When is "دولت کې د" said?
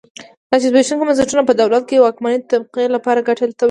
1.61-2.03